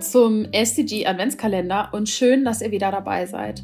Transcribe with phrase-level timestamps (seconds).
[0.00, 3.62] zum SDG Adventskalender und schön, dass ihr wieder dabei seid.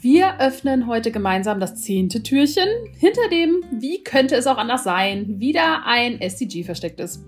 [0.00, 2.68] Wir öffnen heute gemeinsam das zehnte Türchen,
[2.98, 7.24] hinter dem, wie könnte es auch anders sein, wieder ein SDG versteckt ist.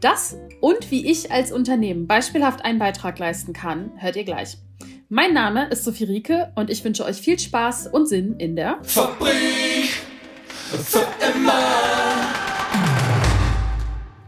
[0.00, 4.58] Das und wie ich als Unternehmen beispielhaft einen Beitrag leisten kann, hört ihr gleich.
[5.08, 8.78] Mein Name ist Sophie Rieke und ich wünsche euch viel Spaß und Sinn in der
[8.82, 9.90] Fabrik
[10.70, 11.93] für immer.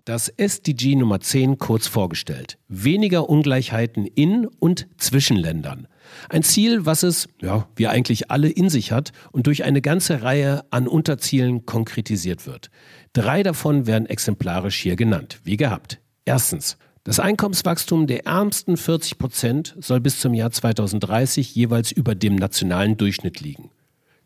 [0.08, 2.56] Das SDG Nummer 10 kurz vorgestellt.
[2.66, 5.86] Weniger Ungleichheiten in und zwischen Ländern.
[6.30, 10.22] Ein Ziel, was es, ja, wir eigentlich alle in sich hat und durch eine ganze
[10.22, 12.70] Reihe an Unterzielen konkretisiert wird.
[13.12, 16.00] Drei davon werden exemplarisch hier genannt, wie gehabt.
[16.24, 22.36] Erstens, das Einkommenswachstum der ärmsten 40 Prozent soll bis zum Jahr 2030 jeweils über dem
[22.36, 23.68] nationalen Durchschnitt liegen.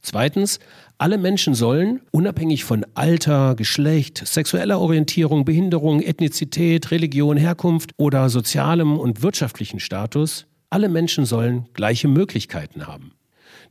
[0.03, 0.59] Zweitens,
[0.99, 8.99] alle Menschen sollen, unabhängig von Alter, Geschlecht, sexueller Orientierung, Behinderung, Ethnizität, Religion, Herkunft oder sozialem
[8.99, 13.13] und wirtschaftlichen Status, alle Menschen sollen gleiche Möglichkeiten haben.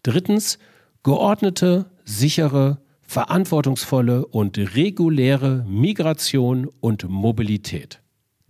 [0.03, 0.57] Drittens,
[1.03, 8.00] geordnete, sichere, verantwortungsvolle und reguläre Migration und Mobilität.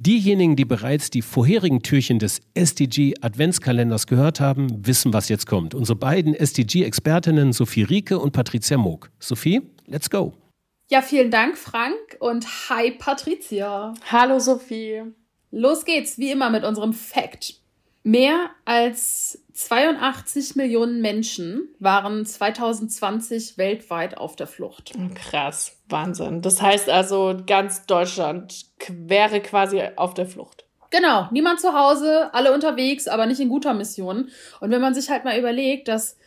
[0.03, 5.75] Diejenigen, die bereits die vorherigen Türchen des SDG Adventskalenders gehört haben, wissen, was jetzt kommt.
[5.75, 9.11] Unsere beiden SDG-Expertinnen Sophie Rieke und Patricia Moog.
[9.19, 10.33] Sophie, let's go.
[10.89, 12.17] Ja, vielen Dank, Frank.
[12.19, 13.93] Und hi, Patricia.
[14.11, 15.03] Hallo, Sophie.
[15.51, 17.60] Los geht's, wie immer, mit unserem Fact.
[18.03, 24.93] Mehr als 82 Millionen Menschen waren 2020 weltweit auf der Flucht.
[25.13, 26.41] Krass, Wahnsinn.
[26.41, 30.65] Das heißt also, ganz Deutschland wäre quasi auf der Flucht.
[30.89, 34.29] Genau, niemand zu Hause, alle unterwegs, aber nicht in guter Mission.
[34.59, 36.17] Und wenn man sich halt mal überlegt, dass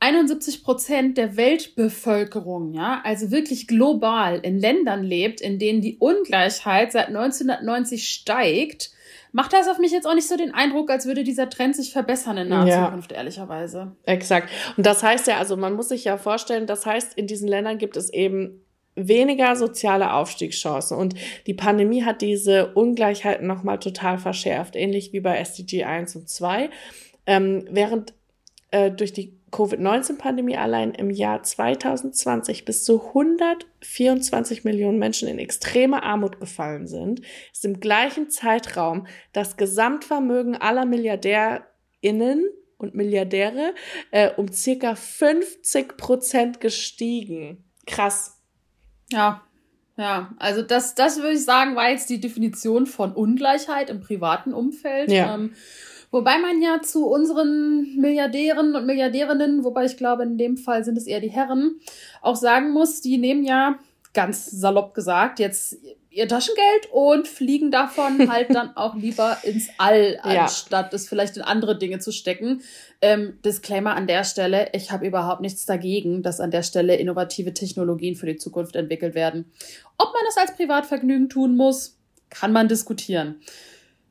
[0.00, 6.92] 71 Prozent der Weltbevölkerung, ja, also wirklich global in Ländern lebt, in denen die Ungleichheit
[6.92, 8.90] seit 1990 steigt,
[9.34, 11.92] macht das auf mich jetzt auch nicht so den Eindruck, als würde dieser Trend sich
[11.92, 12.84] verbessern in naher ja.
[12.84, 13.96] Zukunft, ehrlicherweise.
[14.04, 14.48] Exakt.
[14.76, 17.76] Und das heißt ja, also man muss sich ja vorstellen, das heißt, in diesen Ländern
[17.76, 18.64] gibt es eben
[18.94, 20.96] weniger soziale Aufstiegschancen.
[20.96, 21.16] Und
[21.48, 26.70] die Pandemie hat diese Ungleichheiten nochmal total verschärft, ähnlich wie bei SDG 1 und 2.
[27.26, 28.14] Ähm, während
[28.74, 36.02] äh, durch die Covid-19-Pandemie allein im Jahr 2020 bis zu 124 Millionen Menschen in extreme
[36.02, 37.20] Armut gefallen sind,
[37.52, 42.48] ist im gleichen Zeitraum das Gesamtvermögen aller MilliardärInnen
[42.78, 43.74] und Milliardäre
[44.10, 47.62] äh, um circa 50 Prozent gestiegen.
[47.86, 48.42] Krass.
[49.12, 49.42] Ja,
[49.96, 54.52] ja, also das, das würde ich sagen, war jetzt die Definition von Ungleichheit im privaten
[54.52, 55.12] Umfeld.
[55.12, 55.36] Ja.
[55.36, 55.52] Ähm,
[56.14, 60.96] Wobei man ja zu unseren Milliardären und Milliardärinnen, wobei ich glaube, in dem Fall sind
[60.96, 61.80] es eher die Herren,
[62.22, 63.80] auch sagen muss, die nehmen ja,
[64.12, 65.76] ganz salopp gesagt, jetzt
[66.10, 70.96] ihr Taschengeld und fliegen davon halt dann auch lieber ins All, anstatt ja.
[70.96, 72.62] es vielleicht in andere Dinge zu stecken.
[73.02, 77.54] Ähm, Disclaimer an der Stelle, ich habe überhaupt nichts dagegen, dass an der Stelle innovative
[77.54, 79.50] Technologien für die Zukunft entwickelt werden.
[79.98, 81.98] Ob man das als Privatvergnügen tun muss,
[82.30, 83.40] kann man diskutieren.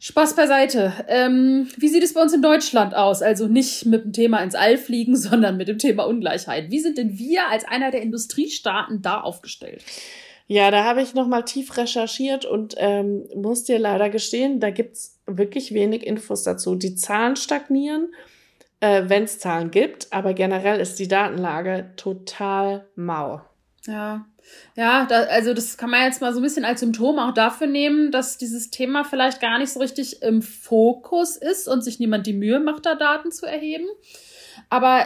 [0.03, 0.91] Spaß beiseite.
[1.07, 3.21] Ähm, wie sieht es bei uns in Deutschland aus?
[3.21, 6.71] Also nicht mit dem Thema ins All fliegen, sondern mit dem Thema Ungleichheit.
[6.71, 9.81] Wie sind denn wir als einer der Industriestaaten da aufgestellt?
[10.45, 15.21] Ja, da habe ich nochmal tief recherchiert und ähm, muss dir leider gestehen, da gibt's
[15.25, 16.75] wirklich wenig Infos dazu.
[16.75, 18.13] Die Zahlen stagnieren,
[18.81, 23.39] äh, wenn es Zahlen gibt, aber generell ist die Datenlage total mau.
[23.87, 24.25] Ja,
[24.75, 27.67] ja, da, also das kann man jetzt mal so ein bisschen als Symptom auch dafür
[27.67, 32.27] nehmen, dass dieses Thema vielleicht gar nicht so richtig im Fokus ist und sich niemand
[32.27, 33.87] die Mühe macht, da Daten zu erheben.
[34.69, 35.05] Aber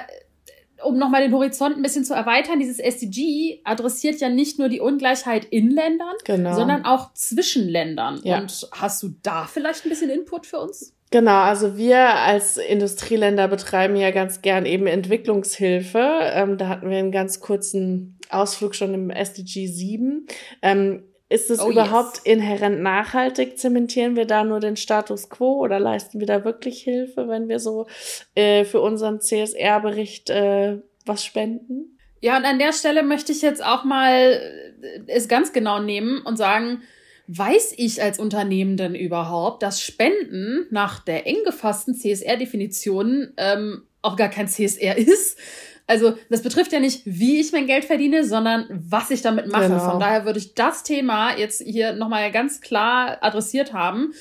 [0.83, 4.79] um nochmal den Horizont ein bisschen zu erweitern, dieses SDG adressiert ja nicht nur die
[4.79, 6.53] Ungleichheit in Ländern, genau.
[6.53, 8.19] sondern auch zwischen Ländern.
[8.23, 8.39] Ja.
[8.39, 10.93] Und hast du da vielleicht ein bisschen Input für uns?
[11.09, 16.19] Genau, also wir als Industrieländer betreiben ja ganz gern eben Entwicklungshilfe.
[16.21, 20.27] Ähm, da hatten wir einen ganz kurzen Ausflug schon im SDG 7.
[20.61, 22.25] Ähm, ist es oh, überhaupt yes.
[22.25, 23.57] inhärent nachhaltig?
[23.57, 27.59] Zementieren wir da nur den Status quo oder leisten wir da wirklich Hilfe, wenn wir
[27.59, 27.87] so
[28.35, 31.97] äh, für unseren CSR-Bericht äh, was spenden?
[32.21, 34.39] Ja, und an der Stelle möchte ich jetzt auch mal
[34.81, 36.81] äh, es ganz genau nehmen und sagen,
[37.27, 44.15] weiß ich als Unternehmen denn überhaupt, dass Spenden nach der eng gefassten CSR-Definition ähm, auch
[44.15, 45.37] gar kein CSR ist?
[45.87, 49.69] Also das betrifft ja nicht, wie ich mein Geld verdiene, sondern was ich damit mache.
[49.69, 49.91] Genau.
[49.91, 54.13] Von daher würde ich das Thema jetzt hier nochmal ganz klar adressiert haben.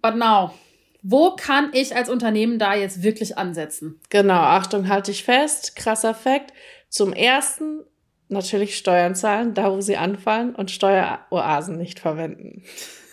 [0.00, 0.54] But now,
[1.02, 4.00] wo kann ich als Unternehmen da jetzt wirklich ansetzen?
[4.08, 6.52] Genau, Achtung, halte ich fest, krasser Fakt.
[6.88, 7.80] Zum ersten
[8.28, 12.62] natürlich Steuern zahlen, da wo sie anfallen und Steueroasen nicht verwenden.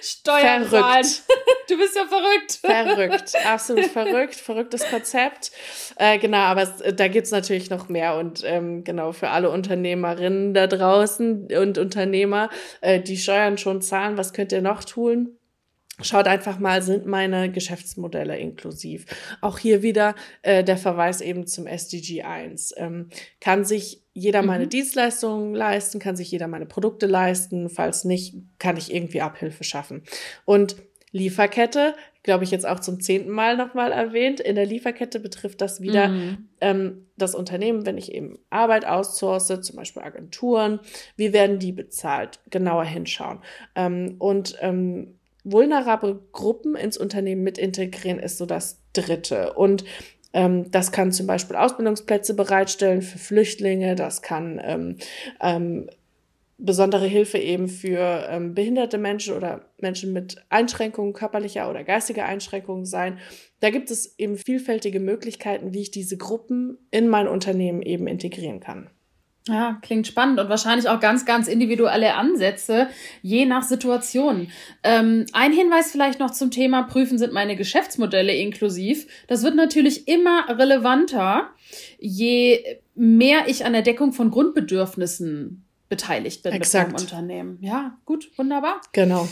[0.00, 1.22] Steuern verrückt.
[1.68, 2.52] Du bist ja verrückt.
[2.60, 5.52] Verrückt, absolut verrückt, verrücktes Konzept.
[5.96, 10.54] Äh, genau, aber es, da gibt's natürlich noch mehr und ähm, genau für alle Unternehmerinnen
[10.54, 12.48] da draußen und Unternehmer,
[12.80, 15.38] äh, die Steuern schon zahlen, was könnt ihr noch tun?
[16.00, 19.04] Schaut einfach mal, sind meine Geschäftsmodelle inklusiv.
[19.40, 22.74] Auch hier wieder äh, der Verweis eben zum SDG 1.
[22.76, 23.08] Ähm,
[23.40, 24.70] kann sich jeder meine mhm.
[24.70, 27.68] Dienstleistungen leisten, kann sich jeder meine Produkte leisten.
[27.68, 30.04] Falls nicht, kann ich irgendwie Abhilfe schaffen.
[30.44, 30.76] Und
[31.12, 34.40] Lieferkette, glaube ich jetzt auch zum zehnten Mal nochmal erwähnt.
[34.40, 36.48] In der Lieferkette betrifft das wieder mhm.
[36.60, 40.80] ähm, das Unternehmen, wenn ich eben Arbeit outsource, zum Beispiel Agenturen,
[41.16, 42.40] wie werden die bezahlt?
[42.50, 43.40] Genauer hinschauen.
[43.74, 49.54] Ähm, und ähm, vulnerable Gruppen ins Unternehmen mit integrieren, ist so das Dritte.
[49.54, 49.84] Und
[50.32, 54.96] ähm, das kann zum Beispiel Ausbildungsplätze bereitstellen für Flüchtlinge, das kann ähm,
[55.40, 55.88] ähm,
[56.58, 62.84] besondere Hilfe eben für ähm, behinderte Menschen oder Menschen mit Einschränkungen, körperlicher oder geistiger Einschränkungen
[62.84, 63.18] sein.
[63.60, 68.58] Da gibt es eben vielfältige Möglichkeiten, wie ich diese Gruppen in mein Unternehmen eben integrieren
[68.58, 68.90] kann.
[69.46, 72.88] Ja, klingt spannend und wahrscheinlich auch ganz, ganz individuelle Ansätze,
[73.22, 74.48] je nach Situation.
[74.82, 79.06] Ähm, ein Hinweis vielleicht noch zum Thema Prüfen sind meine Geschäftsmodelle inklusiv.
[79.26, 81.50] Das wird natürlich immer relevanter,
[81.98, 82.62] je
[82.94, 86.88] mehr ich an der Deckung von Grundbedürfnissen beteiligt bin Exakt.
[86.88, 87.58] mit meinem Unternehmen.
[87.60, 88.80] Ja, gut, wunderbar.
[88.92, 89.28] Genau.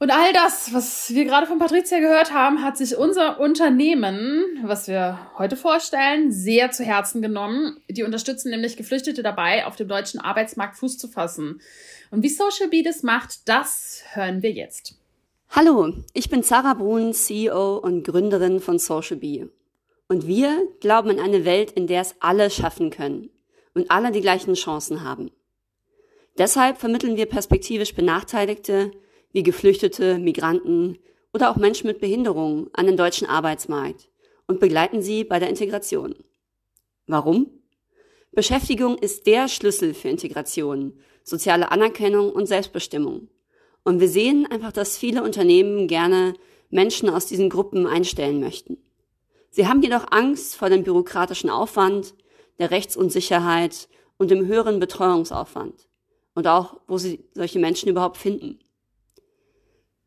[0.00, 4.88] Und all das, was wir gerade von Patricia gehört haben, hat sich unser Unternehmen, was
[4.88, 7.80] wir heute vorstellen, sehr zu Herzen genommen.
[7.88, 11.60] Die unterstützen nämlich Geflüchtete dabei, auf dem deutschen Arbeitsmarkt Fuß zu fassen.
[12.10, 14.98] Und wie Social Bee das macht, das hören wir jetzt.
[15.50, 19.46] Hallo, ich bin Sarah Brun, CEO und Gründerin von Social Bee.
[20.08, 23.30] Und wir glauben an eine Welt, in der es alle schaffen können
[23.72, 25.30] und alle die gleichen Chancen haben.
[26.36, 28.90] Deshalb vermitteln wir perspektivisch Benachteiligte
[29.32, 30.98] wie Geflüchtete, Migranten
[31.32, 34.08] oder auch Menschen mit Behinderungen an den deutschen Arbeitsmarkt
[34.46, 36.14] und begleiten sie bei der Integration.
[37.06, 37.50] Warum?
[38.32, 43.28] Beschäftigung ist der Schlüssel für Integration, soziale Anerkennung und Selbstbestimmung.
[43.84, 46.34] Und wir sehen einfach, dass viele Unternehmen gerne
[46.70, 48.78] Menschen aus diesen Gruppen einstellen möchten.
[49.50, 52.14] Sie haben jedoch Angst vor dem bürokratischen Aufwand,
[52.58, 55.86] der Rechtsunsicherheit und dem höheren Betreuungsaufwand.
[56.34, 58.58] Und auch, wo sie solche Menschen überhaupt finden.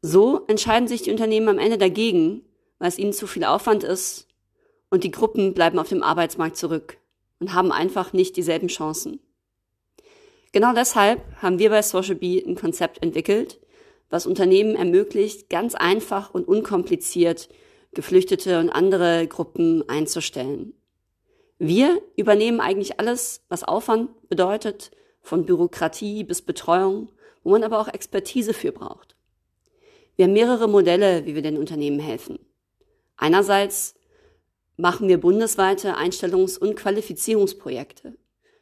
[0.01, 2.43] So entscheiden sich die Unternehmen am Ende dagegen,
[2.79, 4.27] weil es ihnen zu viel Aufwand ist
[4.89, 6.97] und die Gruppen bleiben auf dem Arbeitsmarkt zurück
[7.39, 9.19] und haben einfach nicht dieselben Chancen.
[10.51, 13.59] Genau deshalb haben wir bei Social Bee ein Konzept entwickelt,
[14.09, 17.49] was Unternehmen ermöglicht, ganz einfach und unkompliziert
[17.93, 20.73] Geflüchtete und andere Gruppen einzustellen.
[21.59, 24.91] Wir übernehmen eigentlich alles, was Aufwand bedeutet,
[25.27, 27.09] von Bürokratie bis Betreuung,
[27.43, 29.15] wo man aber auch Expertise für braucht.
[30.15, 32.39] Wir haben mehrere Modelle, wie wir den Unternehmen helfen.
[33.17, 33.95] Einerseits
[34.77, 38.15] machen wir bundesweite Einstellungs- und Qualifizierungsprojekte.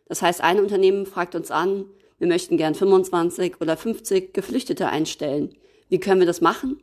[0.08, 1.86] Das heißt, ein Unternehmen fragt uns an,
[2.18, 5.56] wir möchten gern 25 oder 50 Geflüchtete einstellen.
[5.90, 6.82] Wie können wir das machen?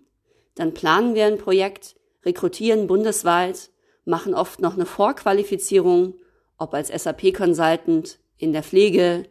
[0.54, 3.70] Dann planen wir ein Projekt, rekrutieren bundesweit,
[4.04, 6.14] machen oft noch eine Vorqualifizierung,
[6.56, 9.24] ob als SAP-Consultant, in der Pflege,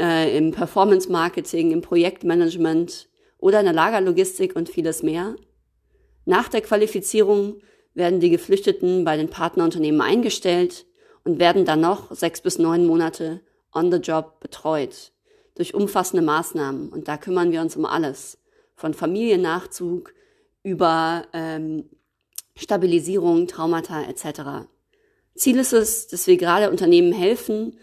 [0.00, 5.36] äh, im Performance-Marketing, im Projektmanagement, oder in der Lagerlogistik und vieles mehr.
[6.24, 7.60] Nach der Qualifizierung
[7.94, 10.86] werden die Geflüchteten bei den Partnerunternehmen eingestellt
[11.24, 13.40] und werden dann noch sechs bis neun Monate
[13.72, 15.12] on the job betreut
[15.54, 16.90] durch umfassende Maßnahmen.
[16.90, 18.38] Und da kümmern wir uns um alles.
[18.74, 20.12] Von Familiennachzug
[20.62, 21.88] über ähm,
[22.56, 24.68] Stabilisierung, Traumata etc.
[25.34, 27.78] Ziel ist es, dass wir gerade Unternehmen helfen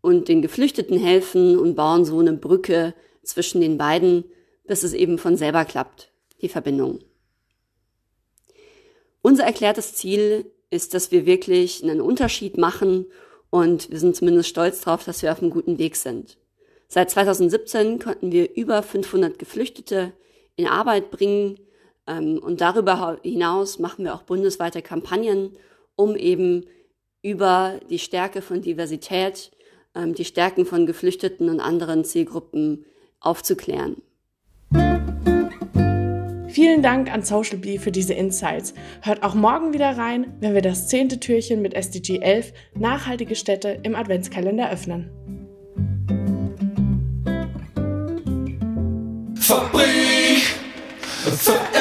[0.00, 4.24] und den Geflüchteten helfen und bauen so eine Brücke zwischen den beiden,
[4.66, 6.10] bis es eben von selber klappt,
[6.40, 7.00] die Verbindung.
[9.22, 13.06] Unser erklärtes Ziel ist, dass wir wirklich einen Unterschied machen
[13.50, 16.38] und wir sind zumindest stolz darauf, dass wir auf einem guten Weg sind.
[16.88, 20.12] Seit 2017 konnten wir über 500 Geflüchtete
[20.56, 21.58] in Arbeit bringen
[22.06, 25.56] ähm, und darüber hinaus machen wir auch bundesweite Kampagnen,
[25.96, 26.66] um eben
[27.22, 29.50] über die Stärke von Diversität,
[29.96, 32.84] ähm, die Stärken von Geflüchteten und anderen Zielgruppen
[33.20, 34.02] aufzuklären.
[36.48, 38.72] Vielen Dank an Social Bee für diese Insights.
[39.02, 43.80] Hört auch morgen wieder rein, wenn wir das zehnte Türchen mit SDG 11 nachhaltige Städte
[43.82, 45.10] im Adventskalender öffnen.
[49.38, 50.42] Fabrik
[51.26, 51.75] immer.